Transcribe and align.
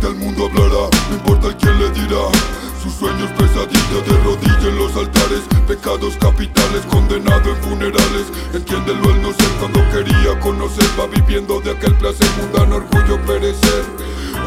infecta 0.00 0.08
el 0.08 0.14
mundo 0.14 0.46
hablará, 0.46 0.88
no 1.08 1.14
importa 1.14 1.48
el 1.48 1.56
quien 1.56 1.78
le 1.78 1.90
dirá. 1.90 2.24
Sus 2.82 2.94
sueños 2.94 3.30
pesadillas 3.36 4.06
de 4.06 4.16
rodilla 4.24 4.68
en 4.68 4.76
los 4.76 4.96
altares 4.96 5.42
Pecados 5.66 6.16
capitales 6.18 6.82
condenado 6.90 7.50
en 7.50 7.56
funerales. 7.62 8.26
Entiéndelo 8.52 9.10
el 9.10 9.22
no 9.22 9.32
ser 9.32 9.48
cuando 9.60 9.80
quería 9.90 10.40
conocer 10.40 10.84
Va 10.98 11.06
viviendo 11.06 11.60
de 11.60 11.72
aquel 11.72 11.94
placer 11.96 12.26
mundano 12.38 12.76
orgullo 12.76 13.20
perecer. 13.24 13.84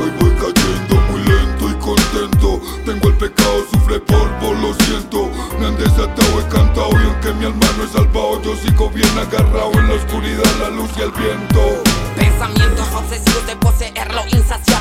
Hoy 0.00 0.10
voy 0.18 0.30
cayendo 0.30 0.96
muy 1.12 1.22
lento 1.22 1.70
y 1.70 1.74
contento. 1.74 2.60
Tengo 2.84 3.08
el 3.08 3.16
pecado, 3.18 3.64
sufre 3.70 4.00
polvo, 4.00 4.54
lo 4.60 4.74
siento. 4.84 5.30
Me 5.60 5.66
han 5.66 5.76
desatado, 5.76 6.40
he 6.40 6.48
cantado 6.48 6.90
y 6.90 7.06
aunque 7.06 7.32
mi 7.34 7.44
alma 7.44 7.66
no 7.76 7.84
es 7.84 7.92
salvado 7.92 8.42
Yo 8.42 8.56
sigo 8.56 8.90
bien 8.90 9.16
agarrado 9.16 9.70
en 9.74 9.88
la 9.88 9.94
oscuridad, 9.94 10.50
la 10.58 10.70
luz 10.70 10.90
y 10.96 11.02
el 11.02 11.12
viento. 11.12 11.82
Pensamientos 12.16 12.88
obsesivos 12.94 13.46
de 13.46 13.56
poseerlo 13.56 14.22
insaciable 14.32 14.71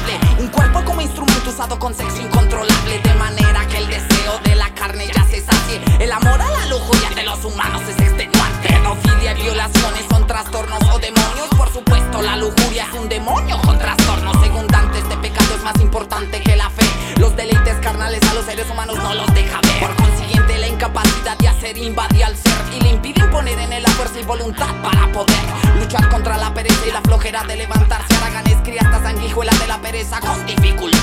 con 1.70 1.94
sexo 1.94 2.22
incontrolable 2.24 3.00
De 3.04 3.14
manera 3.14 3.68
que 3.68 3.78
el 3.78 3.88
deseo 3.88 4.40
de 4.44 4.56
la 4.56 4.74
carne 4.74 5.08
ya 5.08 5.24
se 5.26 5.42
sacie. 5.42 5.80
El 6.00 6.12
amor 6.12 6.42
a 6.42 6.50
la 6.50 6.66
lujuria 6.66 7.10
de 7.12 7.24
los 7.24 7.46
humanos 7.46 7.84
es 7.84 8.00
extenuante 8.00 8.68
Pedofilia 8.68 9.38
y 9.38 9.44
violaciones 9.44 10.06
son 10.10 10.26
trastornos 10.26 10.82
o 10.92 10.98
demonios. 10.98 11.48
Por 11.56 11.72
supuesto 11.72 12.22
la 12.24 12.36
lujuria 12.36 12.88
es 12.92 13.00
un 13.00 13.08
demonio 13.08 13.60
con 13.62 13.78
trastornos. 13.78 14.36
Según 14.42 14.66
Dante 14.68 15.00
este 15.00 15.16
pecado 15.18 15.54
es 15.56 15.64
más 15.64 15.80
importante 15.80 16.42
que 16.42 16.56
la 16.56 16.70
fe. 16.72 16.86
Los 17.20 17.36
deleites 17.36 17.76
carnales 17.80 18.22
a 18.28 18.34
los 18.34 18.46
seres 18.46 18.68
humanos 18.68 18.98
no 18.98 19.14
los 19.14 19.32
deja 19.36 19.62
ver. 19.62 19.80
Por 19.82 19.96
consiguiente 19.96 20.58
la 20.58 20.68
incapacidad 20.68 21.38
de 21.38 21.48
hacer 21.48 21.78
invade 21.78 22.24
al 22.24 22.36
ser 22.36 22.58
Y 22.76 22.82
le 22.82 22.90
impide 22.90 23.22
imponer 23.22 23.60
en 23.60 23.72
él 23.72 23.84
la 23.84 23.90
fuerza 23.92 24.20
y 24.20 24.24
voluntad 24.24 24.74
para 24.82 25.12
poder 25.12 25.46
Luchar 25.80 26.10
contra 26.10 26.38
la 26.38 26.52
pereza 26.54 26.88
y 26.88 26.92
la 26.92 27.02
flojera 27.02 27.44
de 27.44 27.56
levantarse. 27.56 28.16
Haraganes 28.16 28.52
hasta 28.80 29.04
sanguijuelas 29.04 29.60
de 29.60 29.68
la 29.68 29.82
pereza 29.82 30.20
con 30.20 30.46
dificultad 30.46 31.01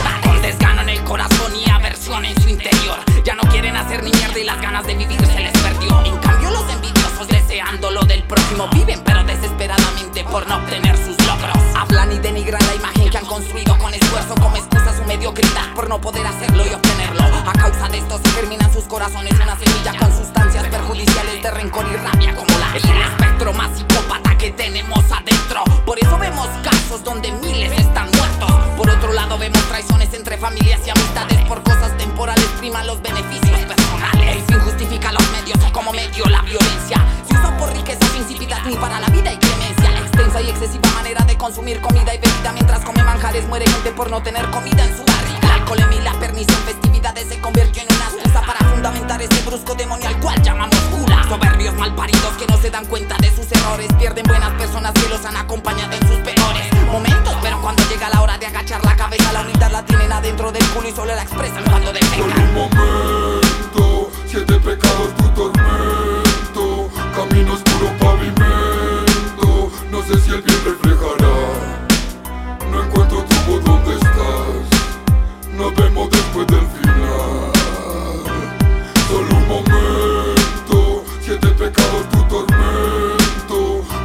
y 4.38 4.44
las 4.44 4.60
ganas 4.60 4.86
de 4.86 4.94
vivir 4.94 5.18
se 5.26 5.40
les 5.40 5.52
perdió. 5.52 6.04
En 6.04 6.16
cambio 6.18 6.50
los 6.50 6.70
envidiosos 6.70 7.26
deseando 7.26 7.90
lo 7.90 8.02
del 8.02 8.22
próximo 8.22 8.68
Viven 8.72 9.02
pero 9.04 9.24
desesperadamente 9.24 10.22
por 10.24 10.46
no 10.46 10.56
obtener 10.56 10.96
sus 10.96 11.16
logros. 11.26 11.56
Hablan 11.74 12.12
y 12.12 12.18
denigran 12.18 12.64
la 12.66 12.74
imagen 12.74 13.10
que 13.10 13.18
han 13.18 13.26
construido 13.26 13.76
con 13.78 13.92
esfuerzo 13.92 14.34
Como 14.36 14.56
excusa 14.56 14.96
su 14.96 15.04
mediocridad 15.04 15.74
por 15.74 15.88
no 15.88 16.00
poder 16.00 16.26
hacerlo 16.26 16.64
y 16.64 16.72
obtenerlo. 16.72 17.24
A 17.24 17.52
causa 17.52 17.88
de 17.88 17.98
esto 17.98 18.20
se 18.22 18.30
germinan 18.30 18.72
sus 18.72 18.84
corazones 18.84 19.32
una 19.34 19.56
semilla 19.56 19.98
con 19.98 20.16
sustancias 20.16 20.66
perjudiciales 20.68 21.42
de 21.42 21.50
rencor 21.50 21.86
y 21.92 21.96
rabia 21.96 22.34
como 22.36 22.58
la 22.58 22.76
el 22.76 23.02
espectro 23.02 23.52
más 23.54 23.76
psicópata 23.76 24.38
que 24.38 24.52
tenemos 24.52 25.04
adentro. 25.10 25.64
Por 25.84 25.98
eso 25.98 26.16
vemos 26.18 26.46
casos 26.62 27.02
donde 27.02 27.32
miles 27.32 27.72
están 27.72 28.08
muertos. 28.16 28.52
Por 28.76 28.88
otro 28.88 29.12
lado 29.12 29.36
vemos 29.36 29.62
traiciones 29.68 30.12
entre 30.14 30.38
familias 30.38 30.80
y 30.86 30.90
amistades 30.90 31.40
Por 31.48 31.62
cosas 31.64 31.96
temporales 32.18 32.50
priman 32.58 32.84
los 32.84 33.00
beneficios 33.00 33.60
personales. 33.60 34.36
El 34.36 34.42
fin 34.42 34.58
justifica 34.58 35.12
los 35.12 35.22
medios 35.30 35.56
como 35.70 35.92
medio 35.92 36.24
la 36.24 36.42
violencia. 36.42 36.98
Se 37.28 37.32
usa 37.32 37.56
por 37.56 37.72
riquezas 37.72 38.12
insípidas 38.16 38.66
ni 38.66 38.74
para 38.74 38.98
la 38.98 39.06
vida 39.06 39.32
y 39.32 39.36
clemencia. 39.36 39.88
La 39.92 40.00
extensa 40.00 40.42
y 40.42 40.50
excesiva 40.50 40.90
manera 40.96 41.24
de 41.26 41.38
consumir 41.38 41.80
comida 41.80 42.12
y 42.12 42.18
bebida 42.18 42.50
Mientras 42.54 42.84
come 42.84 43.04
manjares 43.04 43.46
muere 43.46 43.70
gente 43.70 43.92
por 43.92 44.10
no 44.10 44.20
tener 44.20 44.50
comida 44.50 44.84
en 44.84 44.96
su 44.96 45.04
barriga. 45.04 45.38
El 45.42 45.50
alcohol 45.60 45.78
y 45.96 46.02
la 46.02 46.12
pernición 46.14 46.60
festividades 46.64 47.28
se 47.28 47.40
convirtió 47.40 47.82
en 47.82 47.94
una 47.94 48.06
excusa 48.06 48.40
Para 48.40 48.68
fundamentar 48.68 49.22
ese 49.22 49.40
brusco 49.42 49.74
demonio 49.76 50.08
al 50.08 50.18
cual 50.18 50.42
llamamos 50.42 50.90
gula 50.90 51.24
Soberbios 51.28 51.76
malparidos 51.76 52.32
que 52.36 52.46
no 52.48 52.56
se 52.56 52.70
dan 52.70 52.86
cuenta 52.86 53.16
de 53.18 53.30
sus 53.30 53.46
errores 53.52 53.86
Pierden 53.96 54.24
buenas 54.26 54.50
personas 54.54 54.92
que 54.92 55.08
los 55.08 55.24
han 55.24 55.36
acompañado 55.36 55.67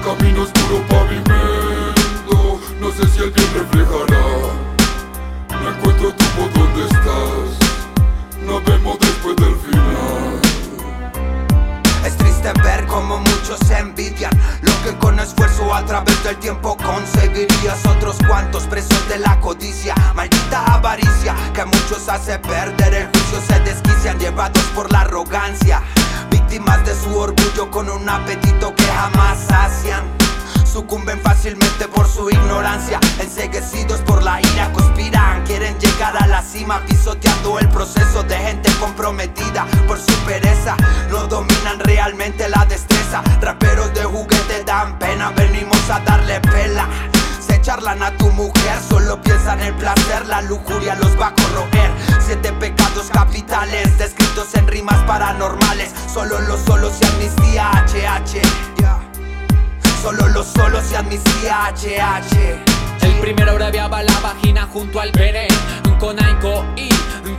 Camino 0.04 0.42
oscuro 0.44 0.86
pavimento. 0.90 2.60
No 2.82 2.92
sé 2.92 3.08
si 3.08 3.24
el 3.24 3.32
bien 3.32 3.48
reflejará. 3.54 4.20
No 5.62 5.70
encuentro 5.70 6.14
tu 6.14 6.26
voz 6.38 6.54
donde 6.54 6.84
estás 6.84 7.58
Nos 8.46 8.66
vemos 8.66 9.00
después 9.00 9.36
del 9.38 9.56
final. 9.56 10.42
Es 12.06 12.18
triste 12.18 12.52
ver 12.64 12.86
como 12.88 13.20
muchos 13.20 13.58
se 13.66 13.78
envidian. 13.78 14.32
Lo 14.62 14.74
que 14.84 14.94
con 14.98 15.20
esfuerzo 15.20 15.74
a 15.74 15.86
través 15.86 16.22
del 16.26 16.36
tiempo 16.36 16.76
conseguirías. 16.76 17.86
Otros 17.86 18.18
cuantos 18.28 18.64
presos 18.64 19.08
de 19.08 19.20
la 19.20 19.40
codicia. 19.40 19.96
Maldita 20.16 20.66
avaricia 20.66 21.34
que 21.54 21.62
a 21.62 21.66
muchos 21.66 22.10
hace 22.10 22.38
perder 22.40 22.94
el 22.94 23.08
juicio. 23.08 23.40
Se 23.48 23.58
desquician 23.62 24.20
llevados 24.20 24.64
por 24.76 24.92
la 24.92 25.02
arrogancia 25.02 25.82
Víctimas 26.54 26.86
de 26.86 26.94
su 26.94 27.18
orgullo 27.18 27.72
con 27.72 27.90
un 27.90 28.08
apetito 28.08 28.76
que 28.76 28.84
jamás 28.84 29.40
sacian. 29.48 30.04
Sucumben 30.72 31.20
fácilmente 31.20 31.88
por 31.88 32.08
su 32.08 32.30
ignorancia. 32.30 33.00
Enseguecidos 33.20 34.02
por 34.02 34.22
la 34.22 34.40
ira 34.40 34.72
conspiran. 34.72 35.44
Quieren 35.48 35.76
llegar 35.80 36.16
a 36.16 36.28
la 36.28 36.44
cima 36.44 36.80
pisoteando 36.86 37.58
el 37.58 37.68
proceso 37.70 38.22
De 38.22 38.38
gente 38.38 38.72
comprometida 38.80 39.66
por 39.88 39.98
su 39.98 40.14
pereza. 40.28 40.78
No 41.10 41.26
dominan 41.26 41.80
realmente 41.80 42.48
la 42.48 42.64
destreza. 42.66 43.24
Raperos 43.42 43.92
de 43.96 44.04
juguete 44.04 44.64
dan 44.64 45.00
pena 45.00 45.32
Venimos 45.32 45.90
a 45.90 46.02
darle 46.02 46.40
pela. 46.42 46.88
Se 47.40 47.60
charlan 47.62 48.04
a 48.04 48.16
tu 48.16 48.30
mujer, 48.30 48.80
solo 48.88 49.20
piensan 49.22 49.60
en 49.62 49.76
placer, 49.76 50.28
la 50.28 50.42
lujuria 50.44 50.96
los 50.96 51.20
va 51.20 51.28
a 51.28 51.34
corroer. 51.34 51.92
Siete 52.26 52.54
pecados 52.54 53.10
capitales, 53.12 53.98
en 54.56 54.68
rimas 54.68 55.00
paranormales, 55.04 55.94
solo 56.12 56.40
los 56.42 56.60
solos 56.62 56.94
y 57.00 57.06
amnistía 57.06 57.70
HH. 57.86 58.42
Solo 60.02 60.28
los 60.30 60.48
solos 60.48 60.84
y 60.92 60.96
amnistía 60.96 61.72
HH. 61.72 63.06
El 63.06 63.20
primero 63.20 63.52
abreviaba 63.52 64.02
la 64.02 64.20
vagina 64.22 64.68
junto 64.72 65.00
al 65.00 65.12
pene 65.12 65.48
Con 66.00 66.18
y 66.76 66.90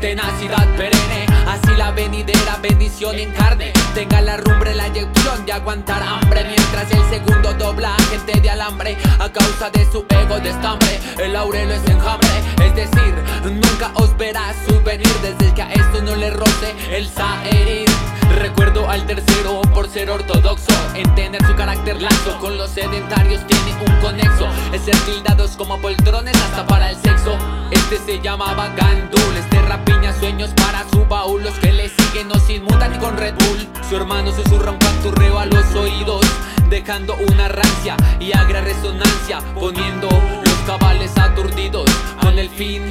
tenacidad 0.01 0.67
perenne 0.77 1.27
Así 1.49 1.77
la 1.77 1.91
venidera 1.91 2.59
bendición 2.63 3.17
en 3.17 3.33
carne 3.33 3.73
Tenga 3.95 4.21
la 4.23 4.37
rumbre 4.39 4.75
la 4.75 4.89
inyección 4.89 5.47
de 5.47 5.53
aguantar 5.53 6.03
hambre. 6.03 6.45
Mientras 6.45 6.91
el 6.91 7.09
segundo 7.09 7.53
dobla 7.55 7.95
a 7.95 8.03
gente 8.03 8.41
de 8.41 8.51
alambre 8.51 8.97
A 9.21 9.31
causa 9.31 9.71
de 9.71 9.89
su 9.91 10.05
ego 10.09 10.41
de 10.41 10.51
estambre. 10.51 10.99
El 11.19 11.33
laurel 11.33 11.71
es 11.71 11.89
enjambre 11.89 12.29
Es 12.65 12.75
decir, 12.75 13.15
nunca 13.45 13.93
os 13.95 14.17
verás 14.17 14.57
subvenir 14.67 15.15
Desde 15.23 15.55
que 15.55 15.63
a 15.63 15.73
esto 15.73 16.03
no 16.03 16.17
le 16.17 16.31
roce 16.31 16.75
el 16.91 17.09
saherir 17.09 17.89
Recuerdo 18.41 18.91
al 18.91 19.07
tercero 19.07 19.61
por 19.73 19.89
ser 19.89 20.11
ortodoxo 20.11 20.73
En 20.95 21.15
tener 21.15 21.45
su 21.47 21.55
carácter 21.55 22.03
lazo 22.03 22.37
Con 22.41 22.59
los 22.59 22.71
sedentarios 22.71 23.47
tiene 23.47 23.75
un 23.87 24.01
conexo 24.01 24.49
Es 24.73 24.83
ser 24.83 24.97
tildados 25.07 25.53
como 25.53 25.79
poltrones 25.81 26.35
hasta 26.43 26.67
para 26.67 26.91
el 26.91 26.97
se 27.99 28.21
llamaba 28.21 28.69
Gandul. 28.77 29.37
Este 29.37 29.61
rapiña 29.63 30.13
sueños 30.19 30.51
para 30.57 30.89
su 30.91 31.05
baúl. 31.07 31.43
Los 31.43 31.55
que 31.55 31.73
le 31.73 31.89
siguen 31.89 32.29
no 32.29 32.39
se 32.39 32.55
inmutan 32.55 32.93
ni 32.93 32.99
con 32.99 33.17
Red 33.17 33.35
Bull. 33.35 33.69
Su 33.89 33.97
hermano 33.97 34.33
susurra 34.33 34.71
un 34.71 34.79
canturreo 34.79 35.39
a 35.39 35.47
los 35.47 35.75
oídos 35.75 36.25
Dejando 36.71 37.15
una 37.31 37.49
rancia 37.49 37.97
y 38.19 38.33
agra 38.33 38.63
resonancia 38.63 39.41
Poniendo 39.55 40.09
los 40.09 40.55
cabales 40.67 41.17
aturdidos 41.19 41.91
Con 42.21 42.39
el 42.39 42.49
fin 42.49 42.91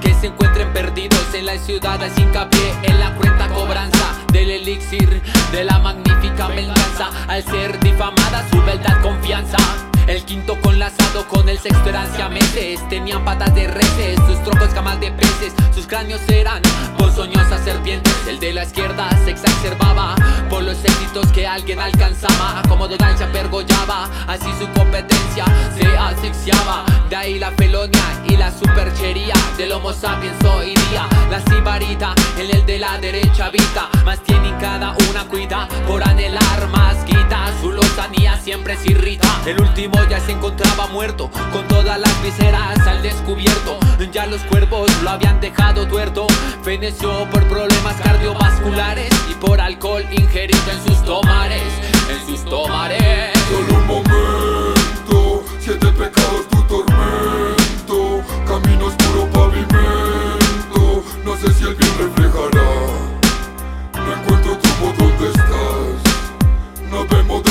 que 0.00 0.14
se 0.14 0.26
encuentren 0.26 0.72
perdidos 0.72 1.32
en 1.34 1.46
la 1.46 1.56
ciudad 1.58 2.02
es 2.02 2.18
hincapié 2.18 2.74
en 2.82 3.00
la 3.00 3.14
cuenta 3.14 3.48
cobranza 3.48 4.14
del 4.32 4.50
elixir 4.50 5.22
de 5.52 5.64
la 5.64 5.78
magnífica 5.78 6.48
venganza. 6.48 7.10
Al 7.28 7.42
ser 7.44 7.78
difamada 7.80 8.46
su 8.50 8.62
verdad 8.62 9.00
confianza 9.02 9.56
el 10.08 10.24
quinto 10.24 10.60
conlazado 10.60 11.26
con 11.28 11.48
el 11.48 11.58
sexto 11.58 11.88
eran 11.88 12.12
siameses. 12.14 12.86
Tenían 12.88 13.24
patas 13.24 13.54
de 13.54 13.66
reses, 13.66 14.16
sus 14.26 14.42
troncos 14.42 14.68
camas 14.68 15.00
de 15.00 15.10
peces. 15.12 15.52
Sus 15.74 15.86
cráneos 15.86 16.20
eran 16.28 16.62
ponzoñosas 16.98 17.64
serpientes. 17.64 18.14
El 18.26 18.38
de 18.38 18.52
la 18.52 18.64
izquierda 18.64 19.08
se 19.24 19.30
exacerbaba 19.30 20.14
Por 20.50 20.62
los 20.62 20.84
éxitos 20.84 21.26
que 21.32 21.46
alguien 21.46 21.78
alcanzaba. 21.78 22.62
Como 22.68 22.88
Donald 22.88 23.18
se 23.18 23.24
apergollaba 23.24 24.08
Así 24.26 24.48
su 24.58 24.68
competencia 24.78 25.44
se 25.78 25.86
asfixiaba. 25.96 26.84
De 27.08 27.16
ahí 27.16 27.38
la 27.38 27.50
felonia 27.52 28.22
y 28.28 28.36
la 28.36 28.50
superchería 28.50 29.34
Del 29.56 29.72
homo 29.72 29.92
sapiens 29.92 30.36
hoy 30.44 30.74
día 30.90 31.08
último 39.76 40.02
ya 40.08 40.18
se 40.20 40.32
encontraba 40.32 40.86
muerto, 40.86 41.30
con 41.52 41.68
todas 41.68 42.00
las 42.00 42.22
viseras 42.22 42.78
al 42.86 43.02
descubierto. 43.02 43.78
Ya 44.10 44.24
los 44.24 44.40
cuerpos 44.44 44.90
lo 45.02 45.10
habían 45.10 45.38
dejado 45.38 45.86
tuerto. 45.86 46.26
Feneció 46.62 47.28
por 47.30 47.46
problemas 47.46 47.94
cardiovasculares 48.00 49.10
y 49.30 49.34
por 49.34 49.60
alcohol 49.60 50.02
ingerido 50.12 50.58
en 50.72 50.82
sus 50.86 51.04
tomares. 51.04 51.62
En 52.08 52.26
sus 52.26 52.42
tomares. 52.46 53.32
Solo 53.50 53.78
un 53.78 53.86
momento, 53.86 55.44
siete 55.60 55.88
pecados 55.88 56.48
tu 56.48 56.62
tormento. 56.62 58.22
Camino 58.46 58.86
oscuro 58.86 59.28
pavimento. 59.30 61.04
No 61.22 61.36
sé 61.36 61.52
si 61.52 61.64
el 61.64 61.74
bien 61.74 61.92
reflejará. 61.98 62.70
No 63.92 64.12
encuentro 64.14 64.56
tu 64.56 65.02
donde 65.02 65.28
estás. 65.28 66.90
Nos 66.90 67.08
vemos 67.10 67.45